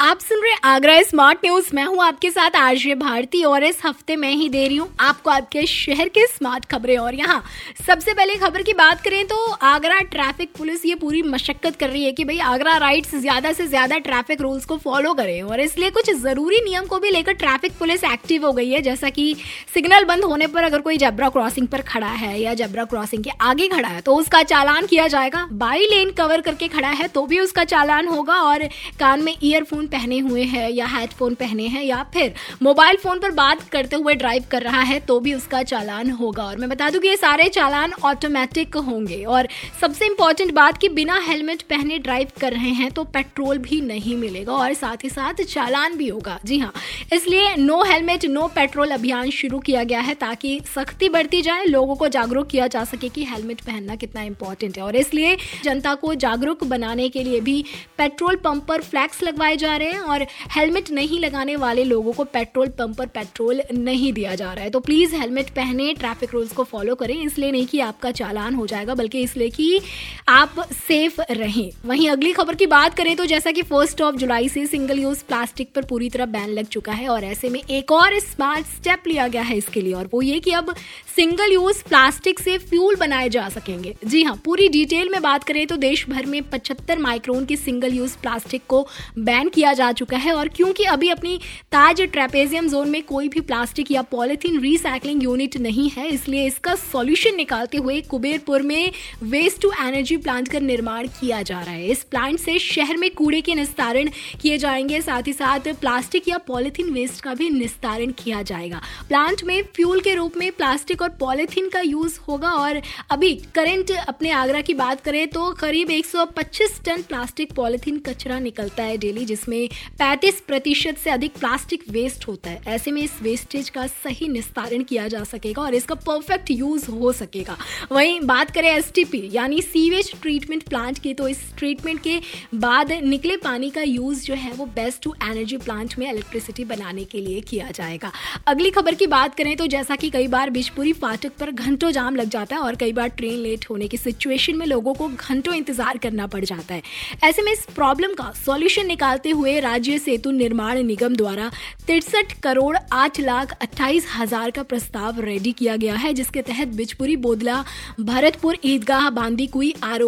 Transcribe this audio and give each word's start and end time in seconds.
आप 0.00 0.20
सुन 0.20 0.40
रहे 0.42 0.54
आगरा 0.64 0.92
स्मार्ट 1.02 1.38
न्यूज़। 1.44 1.68
मैं 1.74 1.84
हूँ 1.84 2.02
आपके 2.02 2.28
साथ 2.30 2.54
आरजे 2.56 2.94
भारती 2.94 3.42
और 3.44 3.64
इस 3.64 3.80
हफ़्ते 3.84 4.14
मैं 4.16 4.30
ही 4.30 4.48
दे 4.48 4.66
रही 4.66 4.76
हूँ 4.76 4.88
आपको 5.00 5.30
आपके 5.30 5.64
शहर 5.66 6.08
के 6.08 6.26
स्मार्ट 6.26 6.64
खबरें। 6.64 6.96
और 6.98 7.14
यहाँ 7.14 7.42
सबसे 7.86 8.12
पहले 8.12 8.34
खबर 8.36 8.62
की 8.62 8.72
बात 8.74 9.00
करें 9.00 9.26
तो 9.26 9.36
आगरा 9.62 9.98
ट्रैफ़िक 10.12 10.52
पुलिस 10.58 10.86
ये 10.86 10.94
पूरी 10.94 11.20
मशक्कत 11.24 11.76
कर 11.76 11.90
रही 11.90 12.04
है 12.04 12.12
कि 12.12 12.24
भाई 12.24 12.38
आगरा 12.44 12.76
राइड्स 12.76 13.14
ज़्यादा 13.16 13.52
से 13.52 13.66
ज़्यादा 13.66 13.98
ट्रैफ़िक 13.98 14.40
रूल्स 14.40 14.64
को 14.64 14.76
फॉलो 14.78 15.12
करें। 15.14 15.42
और 15.42 15.60
इसलिए 15.60 15.90
कुछ 15.90 16.10
ज़रूरी 16.12 16.60
नियम 16.64 16.86
को 16.86 16.98
भी 16.98 17.10
लेकर 17.10 17.32
ट्रैफ़िक 17.34 17.78
पुलिस 17.78 18.04
एक्टिव 18.04 18.46
हो 18.46 18.52
गई 18.52 18.70
है, 18.70 18.80
जैसा 18.82 19.10
कि 19.10 19.34
सिग्नल 19.74 20.04
बंद 20.04 20.24
होने 20.24 20.46
पर 20.46 20.64
अगर 20.64 20.80
कोई 20.80 20.96
जबरा 20.98 21.28
क्रॉसिंग 21.28 21.68
पर 21.68 21.82
खड़ा 21.82 22.12
है 22.14 22.40
या 22.40 22.54
जबरा 22.54 22.84
क्रॉसिंग 22.86 23.24
के 23.24 23.30
आगे 23.42 23.68
खड़ा 23.68 23.88
है 23.88 24.00
तो 24.00 24.16
उसका 24.16 24.42
चालान 24.46 24.86
किया 24.86 25.06
जाएगा। 25.08 25.46
बाई 25.54 25.86
लेन 25.86 26.10
कवर 26.18 26.40
करके 26.40 26.68
खड़ा 26.70 26.90
है 26.94 27.08
तो 27.10 27.26
भी 27.26 27.40
उसका 27.40 27.64
चालान 27.66 28.08
होगा 28.08 28.40
और 28.42 28.68
कान 29.00 29.22
में 29.22 29.34
ईयरफोन 29.34 29.88
पहने 29.90 30.18
हुए 30.20 30.42
हैं 30.44 30.68
या 30.70 30.86
हेडफोन 30.88 31.34
पहने 31.34 31.66
हैं 31.66 31.82
या 31.84 32.02
फिर 32.14 32.34
मोबाइल 32.62 32.96
फ़ोन 32.96 33.18
पर 33.18 33.30
बात 33.32 33.62
करते 33.68 33.96
हुए 33.96 34.14
ड्राइव 34.14 34.44
कर 34.50 34.62
रहा 34.62 34.80
है 34.82 34.98
तो 35.02 35.18
भी 35.20 35.34
उसका 35.34 35.62
चालान 35.64 36.10
होगा। 36.12 36.44
और 36.44 36.56
मैं 36.56 36.68
बता 36.68 36.88
दूँ 36.90 37.00
कि 37.00 37.08
ये 37.08 37.16
सारे 37.16 37.48
चालान 37.50 37.92
ऑटोमेटिक 38.04 38.76
होंगे। 38.78 39.22
और 39.24 39.48
सबसे 39.80 40.06
इंपॉर्टेंट 40.06 40.52
बात 40.54 40.78
कि 40.78 40.88
बिना 40.90 41.18
हेलमेट 41.26 41.62
पहने 41.70 41.98
ड्राइव 42.00 42.28
कर 42.40 42.52
रहे 42.52 42.70
हैं 42.72 42.90
तो 42.90 43.04
पेट्रोल 43.10 43.58
भी 43.60 43.80
नहीं 43.82 44.16
मिलेगा 44.16 44.52
और 44.54 44.74
साथ 44.74 45.04
ही 45.04 45.08
साथ 45.10 45.42
चालान 45.44 45.96
भी 45.96 46.08
होगा। 46.08 46.38
जी 46.44 46.58
हाँ 46.58 46.72
इसलिए 47.12 47.54
नो 47.56 47.82
हेलमेट 47.84 48.24
नो 48.26 48.46
पेट्रोल 48.54 48.90
अभियान 48.90 49.30
शुरू 49.32 49.58
किया 49.60 49.82
गया 49.84 50.00
है 50.00 50.14
ताकि 50.16 50.60
सख्ती 50.66 51.08
बढ़ती 51.08 51.42
जाए, 51.42 51.64
लोगों 51.66 51.94
को 51.96 52.08
जागरूक 52.10 52.46
किया 52.48 52.66
जा 52.68 52.84
सके 52.84 53.08
कि 53.08 53.24
हेलमेट 53.24 53.60
पहनना 53.60 53.96
कितना 53.96 54.22
इंपॉर्टेंट 54.22 54.76
है। 54.76 54.82
और 54.84 54.96
इसलिए 54.96 55.36
जनता 55.64 55.94
को 55.94 56.14
जागरूक 56.16 56.64
बनाने 56.66 57.08
के 57.08 57.22
लिए 57.24 57.40
भी 57.40 57.64
पेट्रोल 57.98 58.36
पंप 58.36 58.64
पर 58.64 58.82
फ्लैक्स 58.82 59.22
लगवाए 59.22 59.56
जा 59.56 59.76
रहे 59.80 59.90
हैं 59.90 60.00
और 60.00 60.26
हेलमेट 60.52 60.90
नहीं 60.92 61.20
लगाने 61.20 61.56
वाले 61.58 61.84
लोगों 61.86 62.12
को 62.12 62.24
पेट्रोल 62.26 62.68
पंप 62.78 62.96
पर 62.98 63.06
पेट्रोल 63.08 63.62
नहीं 63.74 64.12
दिया 64.12 64.34
जा 64.34 64.52
रहा 64.52 64.64
है। 64.64 64.70
तो 64.70 64.80
प्लीज़ 64.80 65.14
हेलमेट 65.16 65.50
पहने 65.50 65.92
ट्रैफ़िक 65.94 66.34
रूल्स 66.34 66.52
को 66.52 66.64
फॉलो 66.66 66.94
करें, 66.94 67.14
इसलिए 67.16 67.50
नहीं 67.52 67.66
कि 67.66 67.80
आपका 67.82 68.10
चालान 68.12 68.54
हो 68.54 68.66
जाएगा, 68.66 68.94
बल्कि 68.94 69.22
इसलिए 69.22 69.48
कि 69.50 69.80
आप 70.28 70.64
सेफ़ 70.78 71.20
रहें। 71.22 71.70
वहीं 71.86 72.08
अगली 72.10 72.32
खबर 72.32 72.54
की 72.54 72.66
बात 72.68 72.94
करें 72.94 73.14
तो 73.16 73.26
जैसा 73.26 73.50
कि 73.50 73.62
फ़र्स्ट 73.64 74.00
ऑफ़ 74.02 74.16
जुलाई 74.16 74.48
से 74.48 74.66
सिंगल 74.66 74.98
यूज़ 74.98 75.24
प्लास्टिक 75.24 75.72
पर 75.74 75.84
पूरी 75.84 76.08
तरह 76.10 76.26
बैन 76.28 76.48
लग 76.50 76.66
चुका 76.68 76.92
है 76.92 77.08
और 77.08 77.24
ऐसे 77.24 77.48
में 77.48 77.60
एक 77.60 77.92
और 77.92 78.18
स्मार्ट 78.20 78.66
स्टेप 78.68 79.06
लिया 79.06 79.28
गया 79.28 79.42
है 79.42 79.56
इसके 79.56 79.80
लिए, 79.80 79.92
और 79.92 80.08
वो 80.12 80.22
ये 80.22 80.38
कि 80.40 80.50
अब 80.52 80.74
सिंगल 81.16 81.52
यूज़ 81.52 81.82
प्लास्टिक 81.84 82.40
से 82.40 82.56
फ्यूल 82.60 82.96
बनाए 82.96 83.28
जा 83.28 83.48
सकेंगे। 83.48 83.94
जी 84.04 84.22
हाँ 84.22 84.34
पूरी 84.44 84.68
डिटेल 84.68 85.08
में 85.08 85.20
बात 85.22 85.44
करें 85.44 85.66
तो 85.66 85.76
देश 85.78 86.08
भर 86.08 86.26
में 86.26 86.42
पचहत्तर 86.50 86.98
माइक्रोन 86.98 87.44
की 87.44 87.56
सिंगल 87.56 87.94
यूज़ 87.94 88.16
प्लास्टिक 88.18 88.62
को 88.68 88.86
बैन 89.20 89.48
किया 89.48 89.69
जा 89.72 89.90
चुका 89.92 90.16
है 90.16 90.32
और 90.32 90.48
क्योंकि 90.48 90.84
अभी 90.86 91.08
अपनी 91.08 91.38
ताज 91.72 92.00
ट्रेपेजियम 92.02 92.68
जोन 92.68 92.88
में 92.90 93.02
कोई 93.02 93.28
भी 93.28 93.40
प्लास्टिक 93.40 93.90
या 93.90 94.02
पॉलिथीन 94.10 94.60
रिसाइकलिंग 94.60 95.22
यूनिट 95.22 95.56
नहीं 95.58 95.88
है, 95.90 96.08
इसलिए 96.08 96.46
इसका 96.46 96.74
सॉल्यूशन 96.74 97.36
निकालते 97.36 97.78
हुए 97.78 98.00
कुबेरपुर 98.00 98.62
में 98.62 98.92
वेस्ट 99.24 99.60
टू 99.62 99.70
एनर्जी 99.80 100.16
प्लांट 100.16 100.48
का 100.48 100.58
निर्माण 100.60 101.06
किया 101.20 101.42
जा 101.42 101.60
रहा 101.60 101.74
है। 101.74 101.88
इस 101.88 102.02
प्लांट 102.04 102.38
से 102.38 102.58
शहर 102.58 102.96
में 102.96 103.08
कूड़े 103.14 103.40
के 103.40 103.54
निस्तारण 103.54 104.08
किए 104.40 104.58
जाएँगे, 104.58 105.00
साथ 105.00 105.26
ही 105.26 105.32
साथ 105.32 105.72
प्लास्टिक 105.80 106.28
या 106.28 106.38
पॉलिथीन 106.46 106.90
वेस्ट 106.92 107.22
का 107.22 107.34
भी 107.34 107.50
निस्तारण 107.50 108.12
किया 108.18 108.42
जाएगा। 108.42 108.80
प्लांट 109.08 109.44
में 109.44 109.62
फ्यूल 109.76 110.00
के 110.00 110.14
रूप 110.14 110.36
में 110.36 110.50
प्लास्टिक 110.52 111.02
और 111.02 111.08
पॉलिथीन 111.20 111.68
का 111.68 111.80
यूज़ 111.80 112.18
होगा 112.28 112.50
और 112.50 112.80
अभी 113.10 113.34
करंट 113.54 113.90
अपने 113.98 114.30
आगरा 114.32 114.60
की 114.60 114.74
बात 114.74 115.00
करें 115.00 115.26
तो 115.28 115.50
करीब 115.52 115.88
125 115.90 116.80
टन 116.84 117.02
प्लास्टिक 117.02 117.52
पॉलिथीन 117.52 117.98
कचरा 117.98 118.38
निकलता 118.38 118.82
है 118.82 118.96
डेली 118.98 119.24
जिसमें 119.24 119.59
35 120.00 120.40
प्रतिशत 120.40 120.98
से 120.98 121.10
अधिक 121.10 121.38
प्लास्टिक 121.38 121.84
वेस्ट 121.90 122.26
होता 122.28 122.50
है। 122.50 122.60
ऐसे 122.68 122.90
में 122.90 123.02
इस 123.02 123.20
वेस्टेज 123.22 123.68
का 123.70 123.86
सही 123.86 124.28
निस्तारण 124.28 124.82
किया 124.84 125.06
जा 125.08 125.22
सकेगा 125.24 125.62
और 125.62 125.74
इसका 125.74 125.94
परफेक्ट 125.96 126.50
यूज़ 126.50 126.90
हो 126.90 127.12
सकेगा। 127.12 127.56
वहीं 127.92 128.20
बात 128.22 128.50
करें 128.50 128.68
एसटीपी 128.68 129.28
यानी 129.32 129.60
सीवेज 129.62 130.12
ट्रीटमेंट 130.22 130.62
प्लांट 130.64 130.98
की 130.98 131.14
तो 131.14 131.28
इस 131.28 131.38
ट्रीटमेंट 131.58 132.00
के 132.02 132.18
बाद 132.56 132.92
निकले 133.04 133.36
पानी 133.38 133.70
का 133.70 133.82
यूज़ 133.82 134.24
जो 134.24 134.34
है 134.36 134.52
वो 134.52 134.66
बेस्ट 134.74 135.02
टू 135.02 135.14
एनर्जी 135.22 135.56
प्लांट 135.58 135.98
में 135.98 136.10
इलेक्ट्रिसिटी 136.10 136.64
बनाने 136.66 137.04
के 137.04 137.20
लिए 137.20 137.40
किया 137.42 137.70
जाएगा। 137.70 138.12
अगली 138.46 138.70
खबर 138.70 138.94
की 138.94 139.06
बात 139.08 139.34
करें 139.34 139.56
तो 139.56 139.66
जैसा 139.68 139.96
कि 139.96 140.10
कई 140.10 140.28
बार 140.28 140.50
बिजपुरी 140.50 140.92
फाटक 140.94 141.32
पर 141.40 141.50
घंटों 141.52 141.90
जाम 141.90 142.16
लग 142.16 142.28
जाता 142.30 142.56
है 142.56 142.62
और 142.62 142.76
कई 142.76 142.92
बार 142.92 143.08
ट्रेन 143.10 143.38
लेट 143.38 143.64
होने 143.70 143.88
की 143.88 143.96
सिचुएशन 143.96 144.56
में 144.56 144.66
लोगों 144.66 144.94
को 144.94 145.08
घंटों 145.08 145.54
इंतज़ार 145.54 145.98
करना 145.98 146.26
पड़ 146.26 146.44
जाता 146.44 146.74
है। 146.74 146.82
ऐसे 147.24 147.42
में 147.42 147.52
इस 147.52 147.64
प्रॉब्लम 147.74 148.14
का 148.14 148.30
सॉल्यूशन 148.36 148.86
निकालते 148.86 149.30
हुए 149.30 149.49
राज्य 149.60 149.98
सेतु 149.98 150.30
निर्माण 150.30 150.82
निगम 150.82 151.14
द्वारा 151.16 151.50
तिरसठ 151.86 152.32
करोड़ 152.42 152.76
आठ 152.92 153.20
लाख 153.20 153.52
अट्ठाईस 153.52 154.06
हज़ार 154.14 154.50
का 154.50 154.62
प्रस्ताव 154.62 155.20
रेडी 155.20 155.52
किया 155.52 155.76
गया 155.76 155.94
है, 155.94 156.12
जिसके 156.12 156.42
तहत 156.42 156.68
बिजपुरी, 156.70 157.16
बोदला, 157.18 157.64
भरतपुर, 158.00 158.58
ईदगाह 158.64 159.08
बांदी 159.10 159.46
कुई 159.48 159.74
आर 159.84 160.02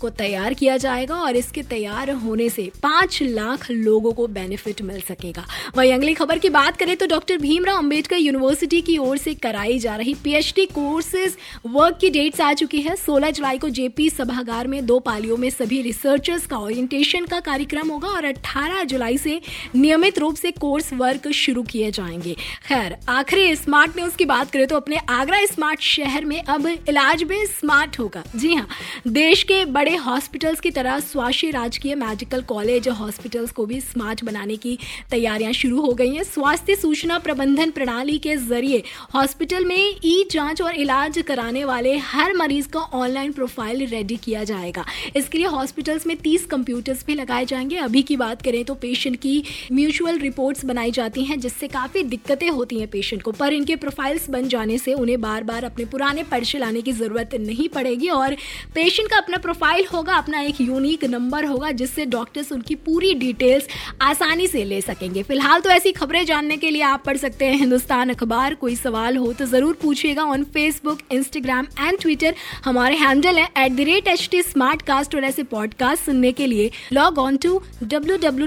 को 0.00 0.08
तैयार 0.10 0.54
किया 0.54 0.76
जाएगा 0.78 1.16
और 1.16 1.36
इसके 1.36 1.62
तैयार 1.64 2.10
होने 2.18 2.48
से 2.48 2.70
पाँच 2.82 3.22
लाख 3.22 3.70
लोगों 3.70 4.12
को 4.12 4.26
बेनिफिट 4.28 4.82
मिल 4.82 5.00
सकेगा। 5.00 5.44
वहीं 5.76 5.92
अगली 5.92 6.14
खबर 6.14 6.38
की 6.38 6.48
बात 6.50 6.76
करें 6.76 6.96
तो 6.96 7.06
डॉक्टर 7.06 7.38
भीमराव 7.38 7.78
अंबेडकर 7.78 8.16
यूनिवर्सिटी 8.16 8.80
की 8.82 8.96
ओर 8.98 9.16
से 9.18 9.34
कराई 9.36 9.78
जा 9.78 9.96
रही 9.96 10.14
पीएचडी 10.24 10.66
कोर्सेज 10.68 11.36
वर्क 11.66 11.98
की 12.00 12.10
डेट्स 12.10 12.40
आ 12.40 12.52
चुकी 12.54 12.80
है। 12.80 12.96
16 12.98 13.30
जुलाई 13.32 13.58
को 13.58 13.68
जेपी 13.70 14.08
सभागार 14.10 14.66
में 14.66 14.84
दो 14.86 14.98
पालियों 15.00 15.36
में 15.36 15.48
सभी 15.50 15.80
रिसर्चर्स 15.82 16.46
का 16.46 16.58
ओरिएंटेशन 16.58 17.26
का 17.26 17.40
कार्यक्रम 17.42 17.90
होगा 17.90 18.08
और 18.08 18.26
18 18.26 18.81
जुलाई 18.84 19.18
से 19.18 19.40
नियमित 19.74 20.18
रूप 20.18 20.36
से 20.36 20.50
कोर्स 20.50 20.92
वर्क 20.92 21.28
शुरू 21.32 21.62
किए 21.62 21.90
जाएँगे। 21.90 22.34
खैर, 22.68 22.96
आखिरी 23.08 23.54
स्मार्ट 23.56 23.96
न्यूज़ 23.96 24.16
की 24.16 24.24
बात 24.24 24.50
करें 24.50 24.66
तो 24.66 24.76
अपने 24.76 24.96
आगरा 25.10 25.44
स्मार्ट 25.46 25.80
शहर 25.80 26.24
में 26.24 26.40
अब 26.42 26.66
इलाज 26.66 27.22
भी 27.22 27.44
स्मार्ट 27.46 27.98
होगा। 27.98 28.22
जी 28.36 28.54
हाँ 28.54 28.66
देश 29.08 29.42
के 29.42 29.64
बड़े 29.64 29.94
हॉस्पिटल्स 29.96 30.60
की 30.60 30.70
तरह 30.70 30.98
स्वास्थ्य 31.00 31.50
राजकीय 31.50 31.94
मेडिकल 31.94 32.42
कॉलेज 32.42 32.88
हॉस्पिटल्स 32.88 33.50
को 33.50 33.66
भी 33.66 33.80
स्मार्ट 33.80 34.24
बनाने 34.24 34.56
की 34.56 34.78
तैयारियाँ 35.10 35.52
शुरू 35.52 35.80
हो 35.80 35.92
गई 35.92 36.14
हैं। 36.14 36.22
स्वास्थ्य 36.24 36.74
सूचना 36.76 37.18
प्रबंधन 37.18 37.70
प्रणाली 37.70 38.18
के 38.18 38.36
ज़रिए 38.36 38.82
हॉस्पिटल 39.14 39.64
में 39.64 39.94
ई 40.04 40.24
जाँच 40.30 40.62
और 40.62 40.74
इलाज 40.74 41.18
कराने 41.26 41.64
वाले 41.64 41.96
हर 41.96 42.34
मरीज़ 42.34 42.68
का 42.68 42.80
ऑनलाइन 42.80 43.32
प्रोफ़ाइल 43.32 43.86
रेडी 43.86 44.16
किया 44.16 44.44
जाएगा। 44.44 44.84
इसके 45.16 45.38
लिए 45.38 45.46
हॉस्पिटल्स 45.46 46.06
में 46.06 46.16
30 46.16 46.44
कंप्यूटर्स 46.46 47.04
भी 47.06 47.14
लगाए 47.14 47.44
जाएँगे। 47.44 47.76
अभी 47.76 48.02
की 48.02 48.16
बात 48.16 48.42
करें 48.42 48.61
तो 48.64 48.74
पेशेंट 48.76 49.16
की 49.16 49.42
म्यूचुअल 49.72 50.18
रिपोर्ट्स 50.18 50.64
बनाई 50.64 50.90
जाती 50.90 51.24
हैं, 51.24 51.38
जिससे 51.40 51.68
काफ़ी 51.68 52.02
दिक्कतें 52.04 52.48
होती 52.50 52.78
हैं 52.78 52.88
पेशेंट 52.88 53.22
को। 53.22 53.32
पर 53.32 53.52
इनके 53.52 53.76
प्रोफाइल्स 53.76 54.28
बन 54.30 54.48
जाने 54.48 54.78
से 54.78 54.94
उन्हें 54.94 55.20
बार 55.20 55.44
बार 55.44 55.64
अपने 55.64 55.84
पुराने 55.86 56.22
पर्चे 56.22 56.58
लाने 56.58 56.82
की 56.82 56.92
ज़रूरत 56.92 57.34
नहीं 57.40 57.68
पड़ेगी 57.68 58.08
और 58.10 58.36
पेशेंट 58.74 59.08
का 59.10 59.16
अपना 59.16 59.36
प्रोफ़ाइल 59.38 59.86
होगा, 59.92 60.14
अपना 60.14 60.40
एक 60.40 60.60
यूनिक 60.60 61.04
नंबर 61.06 61.44
होगा, 61.44 61.70
जिससे 61.72 62.06
डॉक्टर्स 62.06 62.52
उनकी 62.52 62.74
पूरी 62.82 63.12
डिटेल्स 63.16 63.68
आसानी 64.02 64.46
से 64.46 64.64
ले 64.64 64.80
सकेंगे। 64.80 65.22
फ़िलहाल 65.22 65.60
तो 65.60 65.70
ऐसी 65.70 65.92
खबरें 65.92 66.24
जानने 66.26 66.56
के 66.56 66.70
लिए 66.70 66.82
आप 66.84 67.02
पढ़ 67.06 67.16
सकते 67.16 67.44
हैं 67.44 67.56
हिंदुस्तान 67.58 68.10
अखबार। 68.10 68.54
कोई 68.54 68.76
सवाल 68.76 69.16
हो 69.16 69.32
तो 69.32 69.46
ज़रूर 69.46 69.78
पूछिएगा 69.82 70.24
on 70.24 70.44
Facebook 70.54 70.98
Instagram 71.12 71.66
and 71.78 71.98
Twitter 72.00 72.34
हमारे 72.64 72.96
हैंडल 72.96 73.38
है 73.38 73.48
at 73.58 73.72
the 73.72 73.80
rate 73.82 74.08
H 74.08 74.28
T 74.30 74.42
Smartcast 74.82 75.14
और 75.14 75.24
ऐसे 75.24 75.42
पॉडकास्ट 75.52 76.04
सुनने 76.04 76.32
के 76.32 76.46
लिए 76.46 76.70
log 76.92 77.18
on 77.18 77.36
to 77.36 77.60
W 77.84 78.16
W 78.18 78.46